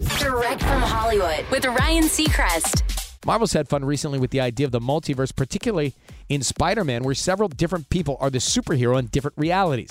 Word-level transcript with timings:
Direct 0.00 0.62
from 0.62 0.80
Hollywood 0.80 1.44
with 1.50 1.66
Ryan 1.66 2.04
Seacrest. 2.04 2.82
Marvel's 3.26 3.52
had 3.52 3.68
fun 3.68 3.84
recently 3.84 4.18
with 4.18 4.30
the 4.30 4.40
idea 4.40 4.64
of 4.64 4.72
the 4.72 4.80
multiverse, 4.80 5.34
particularly 5.34 5.92
in 6.30 6.42
Spider 6.42 6.84
Man, 6.84 7.02
where 7.02 7.14
several 7.14 7.50
different 7.50 7.90
people 7.90 8.16
are 8.18 8.30
the 8.30 8.38
superhero 8.38 8.98
in 8.98 9.06
different 9.08 9.36
realities. 9.36 9.90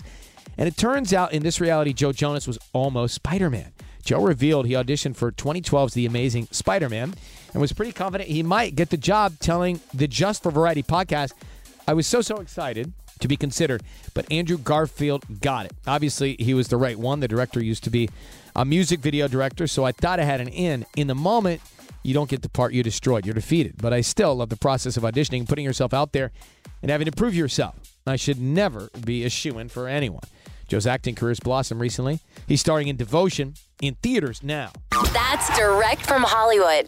And 0.58 0.68
it 0.68 0.78
turns 0.78 1.14
out 1.14 1.32
in 1.32 1.44
this 1.44 1.62
reality, 1.62 1.94
Joe 1.94 2.12
Jonas 2.12 2.48
was 2.48 2.58
almost 2.74 3.14
Spider 3.14 3.52
Man. 3.52 3.72
Joe 4.04 4.24
revealed 4.24 4.66
he 4.66 4.74
auditioned 4.74 5.16
for 5.16 5.32
2012's 5.32 5.94
The 5.94 6.08
Amazing 6.08 6.48
Spider 6.50 6.90
Man 6.90 7.14
and 7.54 7.62
was 7.62 7.72
pretty 7.72 7.92
confident 7.92 8.32
he 8.32 8.42
might 8.42 8.76
get 8.76 8.90
the 8.90 8.98
job 8.98 9.38
telling 9.40 9.80
the 9.94 10.08
Just 10.08 10.42
for 10.42 10.52
Variety 10.52 10.82
podcast. 10.82 11.34
I 11.88 11.94
was 11.94 12.08
so, 12.08 12.22
so 12.22 12.38
excited 12.38 12.94
to 13.20 13.28
be 13.28 13.38
considered, 13.38 13.84
but 14.14 14.30
Andrew 14.32 14.58
Garfield 14.58 15.42
got 15.42 15.66
it. 15.66 15.74
Obviously, 15.86 16.36
he 16.40 16.54
was 16.54 16.68
the 16.68 16.78
right 16.78 16.98
one. 16.98 17.20
The 17.20 17.28
director 17.28 17.64
used 17.64 17.84
to 17.84 17.90
be 17.90 18.10
a 18.56 18.66
music 18.66 19.00
video 19.00 19.28
director, 19.28 19.68
so 19.68 19.84
I 19.86 19.92
thought 19.92 20.20
I 20.20 20.24
had 20.24 20.42
an 20.42 20.48
in. 20.48 20.86
In 20.96 21.08
the 21.08 21.16
moment, 21.16 21.62
you 22.04 22.14
don't 22.14 22.30
get 22.30 22.42
the 22.42 22.50
part 22.50 22.74
you 22.74 22.84
destroyed. 22.84 23.26
You're 23.26 23.36
defeated. 23.36 23.76
But 23.78 23.94
I 23.94 24.02
still 24.02 24.36
love 24.36 24.50
the 24.50 24.58
process 24.58 24.98
of 24.98 25.04
auditioning, 25.04 25.48
putting 25.48 25.66
yourself 25.66 25.94
out 25.94 26.14
there, 26.14 26.32
and 26.82 26.90
having 26.90 27.06
to 27.06 27.12
prove 27.12 27.36
yourself. 27.36 27.76
I 28.08 28.16
should 28.16 28.40
never 28.40 28.90
be 29.06 29.24
a 29.26 29.30
shoe 29.30 29.60
in 29.60 29.70
for 29.70 29.88
anyone. 29.88 30.24
Joe's 30.68 30.88
acting 30.88 31.16
career 31.16 31.32
has 31.32 31.40
blossomed 31.40 31.82
recently. 31.82 32.20
He's 32.48 32.62
starring 32.62 32.88
in 32.88 32.96
Devotion 32.96 33.56
in 33.82 33.96
theaters 33.96 34.44
now. 34.44 34.72
That's 35.12 35.58
direct 35.58 36.06
from 36.06 36.24
Hollywood. 36.24 36.88